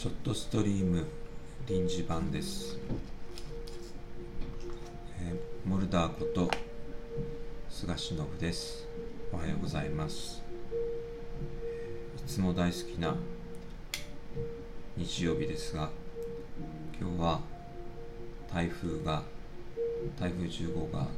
[0.00, 1.04] ちょっとストリーム
[1.68, 2.78] 臨時版です、
[5.20, 6.50] えーモルダーこと
[7.68, 8.88] 菅忍です。
[9.30, 10.42] おはようございます。
[12.16, 13.14] いつも大好きな
[14.96, 15.90] 日曜日ですが
[16.98, 17.40] 今日は
[18.50, 19.22] 台風が
[20.18, 21.08] 台風10号が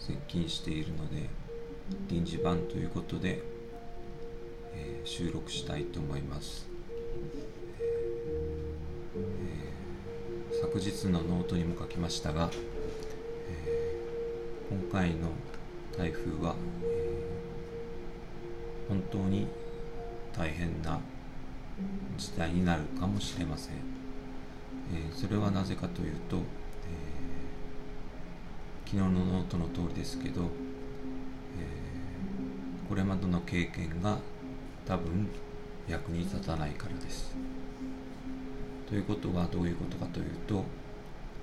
[0.00, 1.28] 接近しているので
[2.08, 3.40] 臨時版ということで、
[4.74, 6.66] えー収録したいと思います、
[10.80, 12.50] 昨日のノートにも書きましたが、
[13.48, 14.00] えー
[14.70, 15.28] 今回の
[15.98, 16.90] 台風は、えー
[18.88, 19.46] 本当に
[20.36, 21.00] 大変な
[22.16, 23.74] 事態になるかもしれません、
[24.94, 26.40] えーそれはなぜかというと、え
[28.86, 30.46] 昨日のノートの通りですけど、え
[32.88, 34.18] これまでの経験が
[34.86, 35.28] 多分
[35.86, 37.29] 役に立たないからです。
[38.90, 40.64] ということはどういうことかというと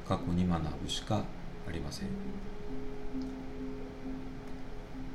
[0.08, 1.24] 過去に学ぶしか
[1.68, 2.10] ありません。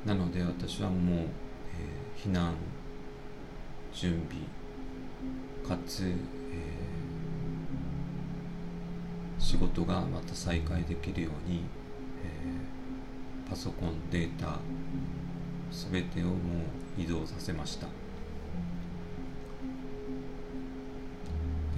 [0.05, 2.53] なので私はもう、えー避難
[3.93, 4.43] 準備
[5.67, 6.13] かつ、えー
[9.39, 11.63] 仕事がまた再開できるように、
[12.23, 14.57] えーパソコンデータ
[15.71, 16.33] すべてをも
[16.97, 17.87] う移動させました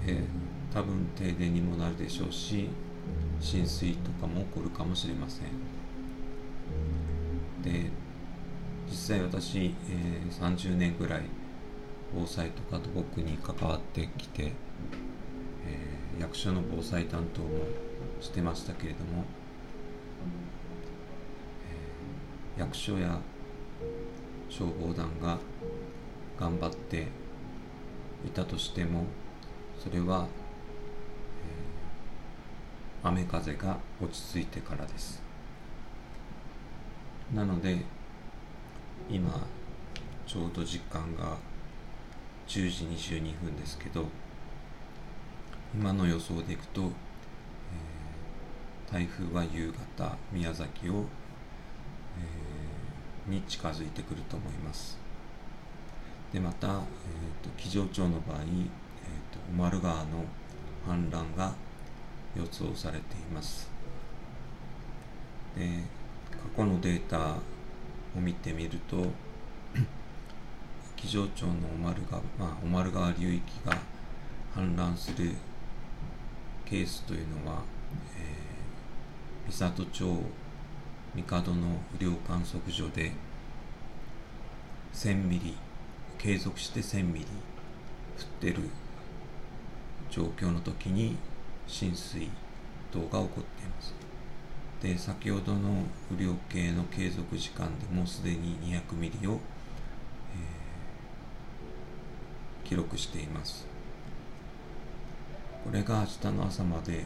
[0.05, 0.23] で
[0.75, 2.67] 多分停電にもなるでしょうし
[3.39, 5.47] 浸水とかも起こるかもしれません。
[7.63, 7.89] で
[8.89, 11.21] 実際私、えー30年ぐらい
[12.13, 14.51] 防災とか土木に関わってきて、
[15.65, 17.47] えー役所の防災担当も
[18.19, 19.23] してましたけれども、
[22.57, 23.19] えー役所や
[24.49, 25.39] 消防団が
[26.37, 27.07] 頑張って
[28.25, 29.05] いたとしても
[29.79, 30.27] それは、
[33.07, 35.21] 雨風が落ち着いてからです。
[37.33, 37.77] なので
[39.09, 39.47] 今
[40.25, 41.37] ちょうど実感が
[42.47, 44.05] 10時22分ですけど
[45.73, 46.89] 今の予想でいくと、えー
[48.91, 52.55] 台風は夕方宮崎を、えー
[53.27, 54.97] に近づいてくると思います。
[56.31, 56.73] でまた、えー、
[57.43, 60.25] と木城町の場合、えー、と小丸川の
[60.87, 61.53] 氾濫が
[62.35, 63.69] 予想されています。
[65.57, 65.83] で
[66.31, 67.37] 過去のデータ
[68.17, 69.05] を見てみると
[70.95, 73.77] 木城町の小丸川、まあ、小丸川流域が
[74.55, 75.31] 氾濫する
[76.65, 77.61] ケースというのは、
[78.17, 78.45] えー
[79.49, 80.05] 三郷町
[81.15, 81.67] 帝の
[81.99, 83.11] 雨量観測所で
[84.93, 85.55] 1000ミリ
[86.17, 87.27] 継続して1000ミリ降
[88.23, 88.69] ってる
[90.09, 91.15] 状況の時に
[91.67, 92.29] 浸水
[92.91, 93.93] 等が起こっています。
[94.81, 99.39] で先ほどの雨量計の継続時間でもうすでに200ミリを、えー
[102.67, 103.67] 記録しています。
[105.63, 107.05] これが明日の朝まで、えー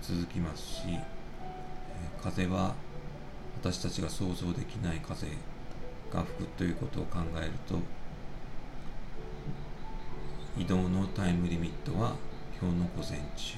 [0.00, 2.74] 続きますし、えー風は
[3.60, 5.26] 私たちが想像できない風
[6.12, 7.76] が吹くということを考えると
[10.56, 12.14] 移動のタイムリミットは
[12.60, 13.56] 今日の午前中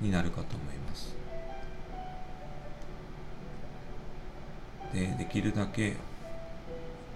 [0.00, 1.16] になるかと思います。
[4.92, 5.96] でできるだけ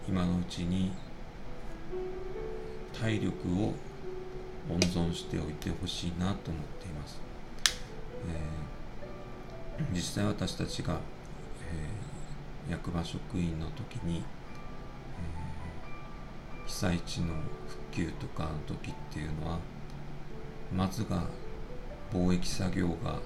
[0.09, 0.93] 今のうちに
[2.99, 3.33] 体力
[3.63, 3.75] を
[4.71, 7.21] 温存しておいてほしいなと思っています、
[8.29, 8.67] えー
[9.93, 17.35] 実際私たちが、えー役場職員の時に、えー被災地の
[17.69, 19.59] 復旧とかの時っていうのは
[20.75, 21.25] まずが
[22.13, 23.19] 貿易作業が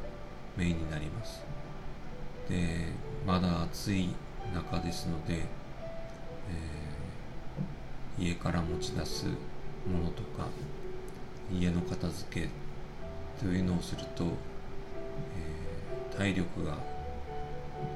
[0.56, 1.42] メインになります。
[2.48, 2.88] で
[3.26, 4.10] まだ暑い
[4.54, 5.40] 中ですので、えー
[8.18, 10.48] 家から持ち出すものとか
[11.50, 12.48] 家の片付け
[13.42, 16.76] というのをすると、えー体力が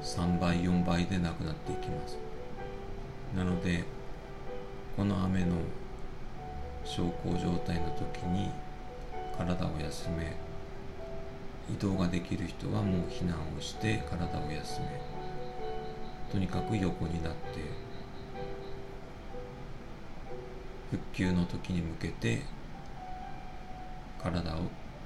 [0.01, 2.17] 3倍4倍でなくなっていきます。
[3.35, 3.83] なので
[4.95, 5.57] この雨の
[6.85, 8.49] 小康状態の時に
[9.37, 10.35] 体を休め
[11.73, 15.01] 移動ができる人はもう避難をして体を休め。
[16.31, 17.37] とにかく横になって
[20.91, 22.41] 復旧の時に向けて
[24.21, 24.57] 体を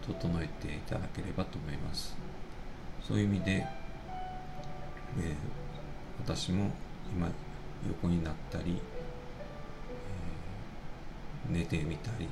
[0.05, 2.15] 整えていただければと思います。
[3.05, 5.35] そういう意味で、えー
[6.21, 6.69] 私も
[7.15, 7.29] 今
[7.87, 8.77] 横になったり、
[11.49, 12.27] えー寝てみたり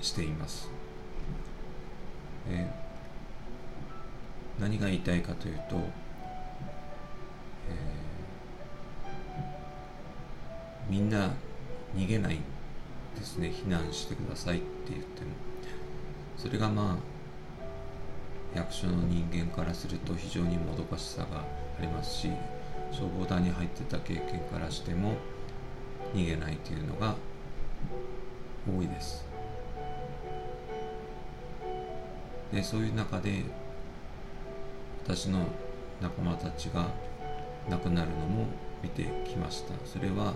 [0.00, 0.70] しています、
[2.48, 11.32] えー、何が言いたいかというと、えー、みんな
[11.94, 12.38] 逃げない
[13.18, 13.48] ですね。
[13.48, 15.28] 避難してくださいって言っても。
[16.36, 21.44] それがまあ役所の人間からすると非常にもどかしさがあ
[21.80, 22.30] りますし
[22.90, 25.14] 消防団に入ってた経験からしても
[26.14, 27.14] 逃げないというのが
[28.66, 29.29] 多いです。
[32.52, 33.42] でそういう中で
[35.04, 35.46] 私の
[36.00, 36.88] 仲間たちが
[37.68, 38.46] 亡くなるのも
[38.82, 39.74] 見てきました。
[39.84, 40.34] それは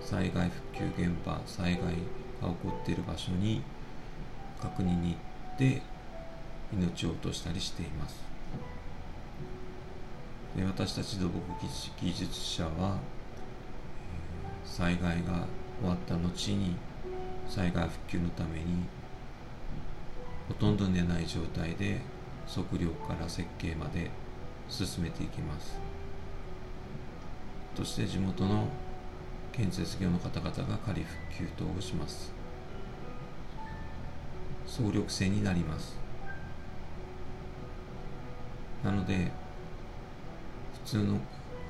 [0.00, 1.94] 災害復旧現場災害が起
[2.42, 3.62] こっている場所に
[4.60, 5.16] 確認に行
[5.54, 5.82] って
[6.72, 8.16] 命を落としたりしています。
[10.56, 11.32] で私たち土木
[12.00, 12.98] 技術者は、
[14.64, 15.46] 災害が
[15.80, 16.76] 終わった後に
[17.48, 18.84] 災害復旧のために
[20.48, 22.00] ほとんど寝ない状態で
[22.46, 24.10] 測量から設計まで
[24.68, 25.78] 進めていきます。
[27.76, 28.68] そして地元の
[29.52, 32.32] 建設業の方々が仮復旧等をします。
[34.66, 35.96] 総力戦になります。
[38.82, 39.32] なので
[40.84, 41.18] 普通の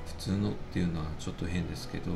[0.05, 2.11] 普通のっていうのはちょっと変ですけど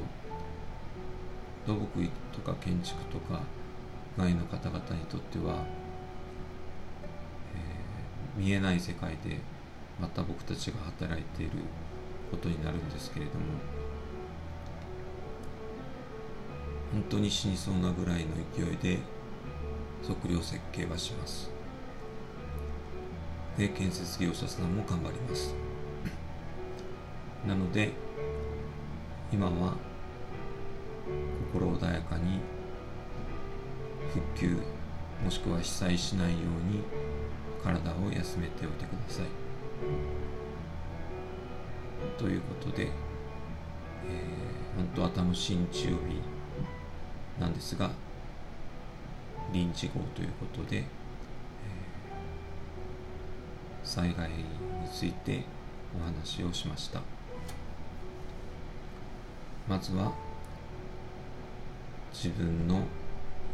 [1.65, 3.41] 土木とか建築とか
[4.17, 5.63] 外の方々にとっては、
[8.39, 9.37] 見えない世界で
[9.99, 11.51] また僕たちが働いている
[12.31, 13.39] ことになるんですけれども
[16.93, 18.99] 本当に死にそうなぐらいの勢いで
[20.07, 21.51] 測量設計はします。
[23.57, 25.53] で建設業者さんも頑張ります。
[27.45, 27.91] なので
[29.33, 29.73] 今は
[31.51, 32.39] 心穏やかに
[34.13, 34.57] 復旧
[35.23, 36.83] もしくは被災しないように
[37.63, 39.25] 体を休めておいてください。
[42.17, 42.91] ということで、えー、
[44.75, 46.21] 本当は楽しい日曜日
[47.39, 47.91] なんですが
[49.51, 54.45] 臨時号ということで、えー、災害に
[54.91, 55.43] ついて
[55.99, 57.01] お話をしました。
[59.67, 60.11] まずは
[62.11, 62.81] 自分の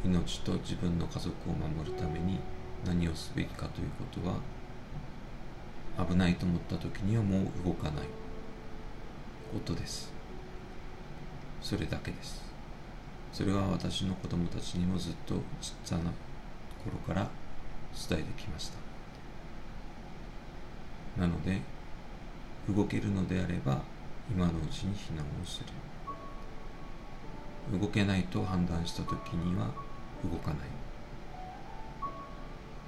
[0.04, 2.40] 命と自分の家族を守るために
[2.86, 8.06] 何をすべきかということは危ないと思った時にはもう動かない
[9.52, 10.12] ことです。
[11.62, 12.44] それだけです。
[13.34, 16.12] それは私の子供たちにもずっとちっちゃな
[16.84, 17.28] 頃から
[18.10, 18.78] 伝えてきました。
[21.22, 21.62] なので
[22.70, 23.82] 動けるのであれば
[24.30, 25.62] 今のうちに避難をす
[27.72, 27.80] る。
[27.80, 29.70] 動けないと判断した時には
[30.24, 30.85] 動かない。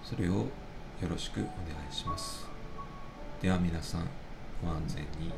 [0.10, 0.48] それをよ
[1.10, 1.50] ろしくお願
[1.92, 2.48] いします。
[3.42, 4.08] では皆さん
[4.64, 5.34] ご安全に。